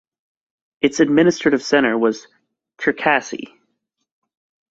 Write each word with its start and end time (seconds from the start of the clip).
Its 0.81 0.99
administrative 0.99 1.61
centre 1.61 1.95
was 1.95 2.25
Cherkassy 2.79 3.51
(Cherkasy). 3.53 3.59